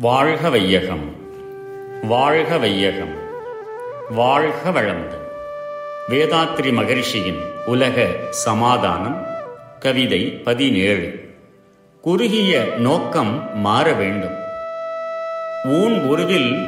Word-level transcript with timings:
வாழ்க 0.00 0.50
வையகம் 0.50 1.16
வாழ்க 2.02 2.58
வையகம் 2.58 3.14
வாழ்க 4.10 4.70
வளமுடன் 4.70 5.26
வேதாத்ரி 6.08 6.72
மகரிஷியின் 6.72 7.38
உலக 7.66 8.06
சமாதானம் 8.30 9.26
கவிதை 9.80 10.20
பதினேழு. 10.20 11.28
குறுகிய 12.00 12.64
நோக்கம் 12.78 13.58
மாற 13.58 13.92
வேண்டும். 13.92 14.34
ஊன் 15.64 16.00
உருவில் 16.00 16.66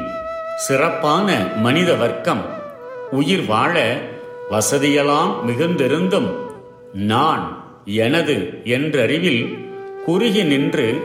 சிறப்பான 0.55 1.37
மனித 1.55 1.93
வர்க்கம் 1.93 2.45
உயிர் 3.11 3.45
வாழ 3.45 3.97
வசதியெல்லாம் 4.51 5.35
மிகுந்திருந்தும் 5.47 6.35
நான் 6.93 7.75
எனது 7.85 8.61
என்றறிவில் 8.63 9.57
குறுகி 10.05 10.43
நின்று 10.43 11.01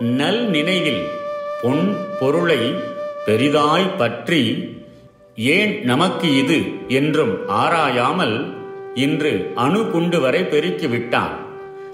நல் 0.00 0.48
நினைவில் 0.48 1.22
பொன் 1.64 1.96
பொருளை 2.20 2.74
பெரிதாய் 3.26 3.96
பற்றி 3.96 4.40
ஏன் 5.36 5.84
நமக்கு 5.84 6.36
இது 6.36 6.58
என்றும் 6.88 7.48
ஆராயாமல் 7.48 8.54
இன்று 8.94 9.52
அணு 9.54 9.90
குண்டு 9.90 10.20
வரை 10.20 10.42
பெருக்கிவிட்டான் 10.42 11.34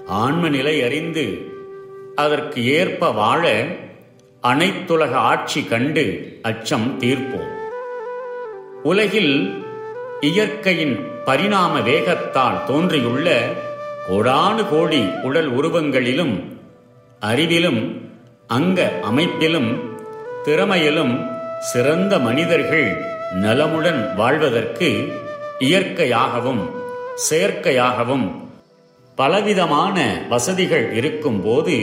ஆன்ம 0.05 0.49
நிலை 0.49 0.83
அறிந்து 0.83 1.25
அதற்கு 2.15 2.65
ஏற்ப 2.65 3.11
வாழ 3.11 3.65
அனைத்துலக 4.43 5.11
ஆட்சி 5.13 5.63
கண்டு 5.63 6.03
அச்சம் 6.41 6.99
தீர்ப்போம். 6.99 7.51
உலகில் 8.83 9.33
இயற்கையின் 10.21 10.95
பரிணாம 11.25 11.79
வேகத்தால் 11.79 12.63
தோன்றியுள்ள 12.63 13.27
கோடானு 14.09 14.69
கோடி 14.69 15.01
உடல் 15.23 15.51
உருவங்களிலும் 15.55 16.35
அறிவிலும் 17.21 18.10
அங்க 18.51 18.79
அமைப்பிலும் 19.01 19.71
திறமையிலும் 20.43 21.13
சிறந்த 21.61 22.19
மனிதர்கள் 22.19 22.87
நலமுடன் 23.41 24.15
வாழ்வதற்கு 24.15 24.89
இயற்கையாகவும் 25.59 26.63
செயற்கையாகவும் 27.15 28.25
பலவிதமான 29.17 29.97
வசதிகள் 30.29 30.93
இருக்கும்போது 30.93 31.75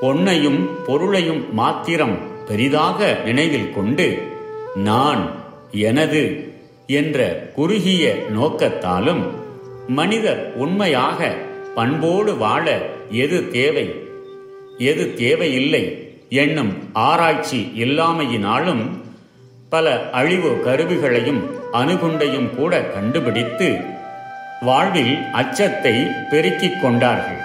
பொன்னையும் 0.00 0.60
பொருளையும் 0.86 1.52
மாத்திரம் 1.52 2.16
பெரிதாக 2.46 3.16
நினைவில் 3.24 3.72
கொண்டு 3.72 4.08
நான் 4.82 5.22
எனது 5.72 6.22
என்ற 6.92 7.18
குறுகிய 7.54 8.04
நோக்கத்தாலும் 8.30 9.22
மனிதர் 9.88 10.52
உண்மையாக 10.56 11.18
பண்போடு 11.74 12.36
வாழ 12.36 12.66
எது 13.16 13.50
தேவை? 13.50 13.86
எது 14.78 15.14
தேவையில்லை 15.14 16.14
என்னும் 16.28 16.90
ஆராய்ச்சி 16.92 17.72
இல்லாமையினாலும் 17.74 18.88
பல 19.68 20.10
அழிவு 20.10 20.60
கருவிகளையும் 20.64 21.50
அணுகுண்டையும் 21.72 22.54
கூட 22.56 22.80
கண்டுபிடித்து 22.80 23.76
வாழ்வில் 24.60 25.18
அச்சத்தை 25.32 26.06
பெருக்கிக் 26.30 26.82
கொண்டார்கள். 26.82 27.40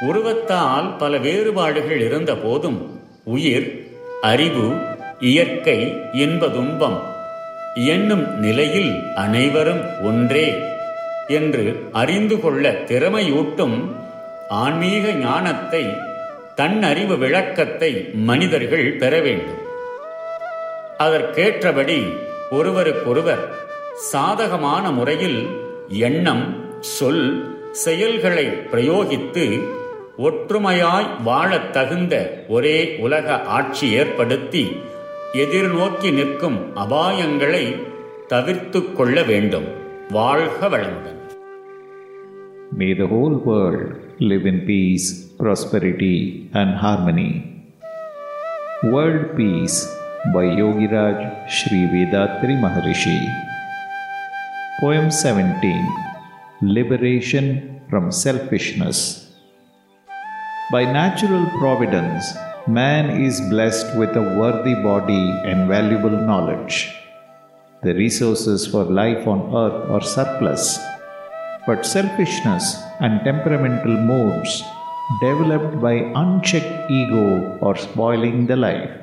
உருவத்தால் 0.00 0.96
பல 0.96 1.16
வேறுபாடுகள் 1.16 2.00
இருந்த 2.00 2.34
போதும் 2.36 3.00
உயிர் 3.24 3.86
அறிவு 4.20 4.72
இயற்கை 5.20 5.78
என்பதுன்பம் 6.12 6.98
என்னும் 7.74 8.38
நிலையில் 8.38 9.14
அனைவரும் 9.14 10.02
ஒன்றே 10.02 10.54
என்று 11.28 11.88
அறிந்து 11.92 12.40
கொள்ள 12.40 12.72
திறமையூட்டும் 12.72 13.94
ஆன்மீக 14.48 15.12
ஞானத்தை 15.12 15.86
தன்னறிவு 16.56 17.18
விளக்கத்தை 17.18 18.10
மனிதர்கள் 18.14 18.92
பெற 18.92 19.20
வேண்டும். 19.20 19.62
அதற்கேற்றபடி 20.98 22.16
ஒருவருக்கொருவர் 22.50 23.48
சாதகமான 23.94 24.90
முறையில் 24.90 25.48
எண்ணம் 25.88 26.64
சொல் 26.80 27.56
செயல்களை 27.70 28.46
பிரயோகித்து 28.46 29.62
ஒற்றுமையாய் 30.18 31.22
வாழத் 31.22 31.72
தகுந்த 31.72 32.44
ஒரே 32.48 32.96
உலக 32.98 33.42
ஆட்சி 33.42 33.92
ஏற்படுத்தி 33.92 34.80
எதிர்நோக்கி 35.32 36.12
நிற்கும் 36.12 36.76
அபாயங்களை 36.76 37.86
தவிர்த்து 38.26 38.92
கொள்ள 38.92 39.22
வேண்டும். 39.22 39.64
வாழ்க 40.10 40.68
வளமுடன். 40.68 41.12
May 42.78 42.98
the 42.98 43.04
whole 43.04 43.42
world 43.46 44.03
live 44.20 44.46
in 44.46 44.64
peace, 44.66 45.24
prosperity, 45.38 46.48
and 46.54 46.74
harmony. 46.74 47.72
World 48.84 49.36
Peace 49.36 49.86
by 50.32 50.44
Yogiraj 50.44 51.50
Sri 51.50 51.86
Vethathiri 51.92 52.56
Maharishi. 52.64 53.18
Poem 54.78 55.10
17 55.10 55.88
Liberation 56.62 57.80
from 57.90 58.12
Selfishness. 58.12 59.32
By 60.70 60.84
natural 60.84 61.46
providence, 61.58 62.34
man 62.68 63.20
is 63.20 63.40
blessed 63.40 63.96
with 63.96 64.16
a 64.16 64.22
worthy 64.38 64.74
body 64.76 65.30
and 65.44 65.68
valuable 65.68 66.10
knowledge. 66.10 66.94
The 67.82 67.94
resources 67.94 68.66
for 68.66 68.84
life 68.84 69.26
on 69.26 69.54
earth 69.54 69.90
are 69.90 70.00
surplus 70.02 70.78
but 71.66 71.86
selfishness 71.86 72.82
and 73.00 73.24
temperamental 73.24 73.96
moods 74.10 74.62
developed 75.20 75.80
by 75.80 75.94
unchecked 76.22 76.90
ego 76.90 77.58
are 77.60 77.76
spoiling 77.76 78.46
the 78.46 78.56
life. 78.56 78.94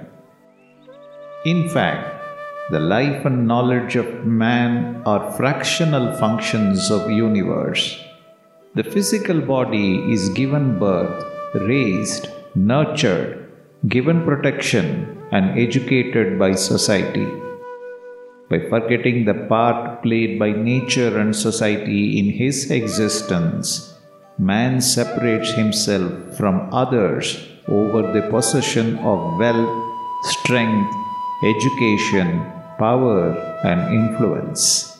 In 1.45 1.69
fact, 1.69 2.21
the 2.71 2.79
life 2.79 3.25
and 3.25 3.47
knowledge 3.47 3.95
of 3.95 4.25
man 4.25 5.01
are 5.05 5.31
fractional 5.33 6.15
functions 6.17 6.89
of 6.89 7.09
universe. 7.09 7.83
The 8.75 8.83
physical 8.83 9.41
body 9.41 10.11
is 10.13 10.29
given 10.29 10.79
birth, 10.79 11.25
raised, 11.55 12.29
nurtured, 12.55 13.51
given 13.87 14.23
protection 14.23 15.17
and 15.31 15.59
educated 15.59 16.37
by 16.39 16.53
society 16.53 17.27
by 18.51 18.59
forgetting 18.71 19.23
the 19.23 19.33
part 19.47 20.03
played 20.03 20.37
by 20.37 20.51
nature 20.51 21.17
and 21.17 21.33
society 21.33 22.19
in 22.19 22.25
his 22.29 22.69
existence, 22.69 23.95
man 24.37 24.81
separates 24.81 25.51
himself 25.53 26.11
from 26.37 26.67
others 26.73 27.47
over 27.69 28.01
the 28.11 28.27
possession 28.29 28.97
of 29.11 29.39
wealth, 29.39 29.77
strength, 30.23 30.93
education, 31.43 32.43
power, 32.77 33.31
and 33.63 33.79
influence. 33.93 34.97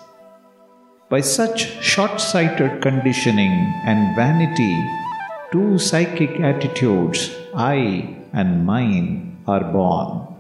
By 1.09 1.19
such 1.19 1.84
short 1.84 2.22
sighted 2.22 2.81
conditioning 2.81 3.51
and 3.85 4.16
vanity, 4.16 4.75
two 5.51 5.78
psychic 5.78 6.40
attitudes, 6.40 7.35
I 7.53 8.16
and 8.31 8.66
mine, 8.66 9.44
are 9.45 9.66
born. 9.73 10.30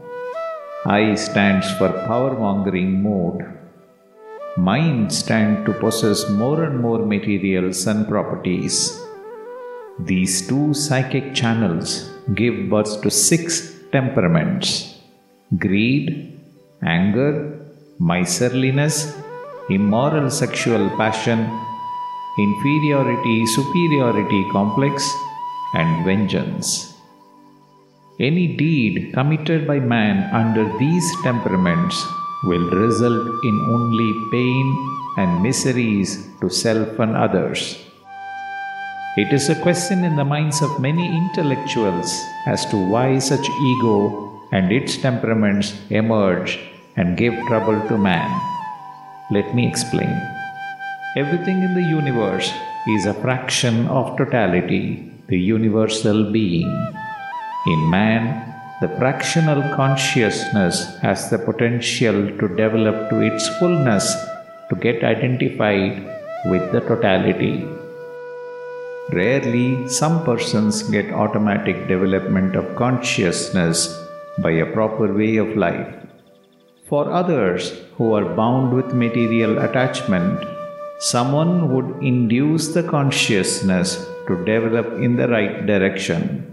I 0.85 1.13
stands 1.13 1.71
for 1.77 1.89
power 2.07 2.33
mongering 2.33 3.03
mode. 3.03 3.45
Mind 4.57 5.13
stand 5.13 5.63
to 5.67 5.73
possess 5.73 6.27
more 6.27 6.63
and 6.63 6.79
more 6.79 7.05
materials 7.05 7.85
and 7.85 8.07
properties. 8.07 8.99
These 9.99 10.47
two 10.47 10.73
psychic 10.73 11.35
channels 11.35 12.09
give 12.33 12.67
birth 12.71 12.99
to 13.03 13.11
six 13.11 13.75
temperaments 13.91 14.97
greed, 15.59 16.39
anger, 16.81 17.59
miserliness, 17.99 19.15
immoral 19.69 20.31
sexual 20.31 20.89
passion, 20.97 21.39
inferiority 22.39 23.45
superiority 23.45 24.43
complex, 24.51 25.07
and 25.75 26.03
vengeance. 26.03 26.90
Any 28.21 28.45
deed 28.45 29.13
committed 29.15 29.65
by 29.65 29.79
man 29.79 30.29
under 30.31 30.69
these 30.77 31.07
temperaments 31.23 31.97
will 32.43 32.69
result 32.69 33.43
in 33.43 33.57
only 33.65 34.13
pain 34.29 34.67
and 35.17 35.41
miseries 35.41 36.29
to 36.39 36.47
self 36.47 36.99
and 36.99 37.17
others. 37.17 37.81
It 39.17 39.33
is 39.33 39.49
a 39.49 39.59
question 39.65 40.03
in 40.03 40.17
the 40.17 40.23
minds 40.23 40.61
of 40.61 40.79
many 40.79 41.07
intellectuals 41.09 42.13
as 42.45 42.63
to 42.67 42.77
why 42.77 43.17
such 43.17 43.49
ego 43.49 44.29
and 44.51 44.71
its 44.71 44.97
temperaments 44.97 45.73
emerge 45.89 46.59
and 46.97 47.17
give 47.17 47.33
trouble 47.47 47.81
to 47.87 47.97
man. 47.97 48.29
Let 49.31 49.55
me 49.55 49.67
explain. 49.67 50.13
Everything 51.17 51.63
in 51.63 51.73
the 51.73 51.89
universe 51.89 52.53
is 52.87 53.07
a 53.07 53.15
fraction 53.15 53.87
of 53.87 54.15
totality, 54.15 55.09
the 55.27 55.39
universal 55.39 56.31
being. 56.31 56.69
In 57.67 57.91
man, 57.91 58.55
the 58.81 58.87
fractional 58.97 59.61
consciousness 59.75 60.97
has 61.01 61.29
the 61.29 61.37
potential 61.37 62.35
to 62.39 62.47
develop 62.55 63.11
to 63.11 63.19
its 63.21 63.47
fullness 63.59 64.15
to 64.69 64.75
get 64.75 65.03
identified 65.03 66.03
with 66.45 66.71
the 66.71 66.79
totality. 66.81 67.67
Rarely, 69.13 69.87
some 69.87 70.23
persons 70.23 70.81
get 70.81 71.13
automatic 71.13 71.87
development 71.87 72.55
of 72.55 72.75
consciousness 72.75 73.95
by 74.39 74.53
a 74.53 74.71
proper 74.73 75.13
way 75.13 75.37
of 75.37 75.55
life. 75.55 75.93
For 76.89 77.11
others 77.11 77.79
who 77.95 78.13
are 78.13 78.33
bound 78.33 78.73
with 78.73 78.95
material 78.95 79.59
attachment, 79.59 80.43
someone 80.97 81.71
would 81.71 82.03
induce 82.03 82.69
the 82.69 82.81
consciousness 82.81 84.03
to 84.27 84.43
develop 84.45 84.93
in 84.93 85.15
the 85.15 85.27
right 85.27 85.63
direction. 85.67 86.50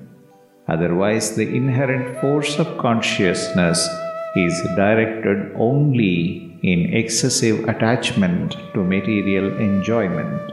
Otherwise, 0.69 1.35
the 1.37 1.49
inherent 1.57 2.21
force 2.21 2.59
of 2.59 2.79
consciousness 2.79 3.89
is 4.37 4.63
directed 4.77 5.53
only 5.57 6.59
in 6.63 6.93
excessive 6.93 7.69
attachment 7.69 8.57
to 8.75 8.85
material 8.85 9.57
enjoyment. 9.59 10.53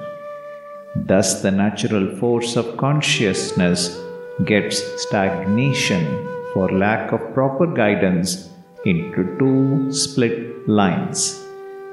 Thus, 0.95 1.41
the 1.41 1.51
natural 1.51 2.15
force 2.17 2.55
of 2.55 2.77
consciousness 2.77 4.01
gets 4.45 4.81
stagnation 5.03 6.05
for 6.53 6.71
lack 6.71 7.11
of 7.11 7.33
proper 7.33 7.67
guidance 7.67 8.49
into 8.85 9.35
two 9.39 9.91
split 9.91 10.67
lines 10.67 11.45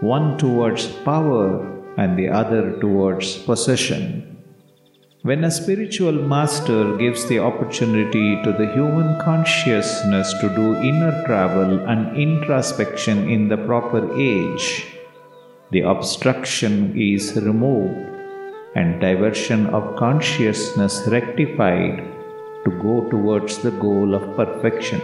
one 0.02 0.36
towards 0.36 0.88
power 1.04 1.44
and 1.96 2.18
the 2.18 2.28
other 2.28 2.78
towards 2.80 3.38
possession. 3.38 4.31
When 5.24 5.44
a 5.44 5.52
spiritual 5.52 6.14
master 6.14 6.96
gives 6.96 7.26
the 7.26 7.38
opportunity 7.38 8.42
to 8.42 8.50
the 8.50 8.66
human 8.74 9.20
consciousness 9.20 10.34
to 10.40 10.48
do 10.48 10.74
inner 10.74 11.22
travel 11.26 11.78
and 11.86 12.16
introspection 12.16 13.30
in 13.30 13.46
the 13.46 13.56
proper 13.56 14.02
age, 14.18 14.84
the 15.70 15.82
obstruction 15.82 17.00
is 17.00 17.36
removed 17.36 17.94
and 18.74 19.00
diversion 19.00 19.66
of 19.66 19.94
consciousness 19.94 21.06
rectified 21.06 22.02
to 22.64 22.70
go 22.82 23.08
towards 23.08 23.58
the 23.58 23.70
goal 23.70 24.16
of 24.16 24.34
perfection. 24.34 25.00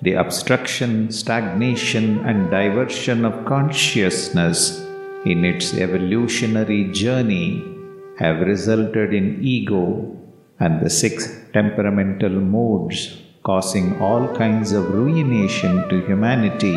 The 0.00 0.14
obstruction, 0.14 1.12
stagnation, 1.12 2.20
and 2.24 2.50
diversion 2.50 3.26
of 3.26 3.44
consciousness 3.44 4.80
in 5.26 5.44
its 5.44 5.74
evolutionary 5.74 6.90
journey 6.92 7.75
have 8.18 8.46
resulted 8.46 9.12
in 9.12 9.38
ego 9.42 10.16
and 10.58 10.80
the 10.80 10.88
six 10.88 11.28
temperamental 11.52 12.30
modes, 12.30 13.18
causing 13.44 14.00
all 14.00 14.34
kinds 14.34 14.72
of 14.72 14.90
ruination 14.90 15.86
to 15.88 16.04
humanity, 16.06 16.76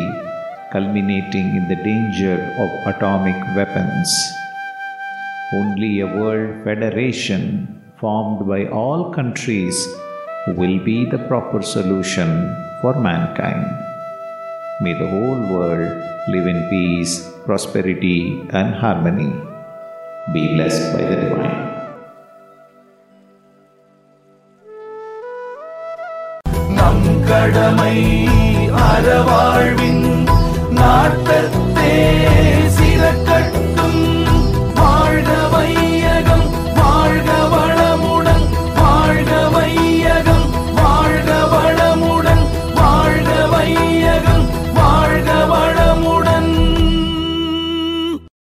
culminating 0.70 1.48
in 1.58 1.66
the 1.68 1.80
danger 1.82 2.36
of 2.62 2.94
atomic 2.94 3.38
weapons. 3.56 4.10
Only 5.52 6.00
a 6.00 6.06
world 6.06 6.62
federation 6.62 7.82
formed 7.98 8.46
by 8.46 8.66
all 8.66 9.12
countries 9.12 9.76
will 10.46 10.78
be 10.84 11.04
the 11.10 11.18
proper 11.26 11.62
solution 11.62 12.54
for 12.80 12.94
mankind. 12.94 13.66
May 14.80 14.94
the 14.94 15.08
whole 15.08 15.40
world 15.52 15.90
live 16.28 16.46
in 16.46 16.68
peace, 16.70 17.30
prosperity, 17.44 18.46
and 18.50 18.74
harmony. 18.74 19.49
Be 20.26 20.54
blessed 20.54 20.92
by 20.92 21.02
the 21.02 21.16
Divine. 21.18 21.56
நம் 26.76 27.06
கடமை 27.28 27.96
அறவாழ்வின் 28.84 30.04
நாட்டத்தே 30.72 31.94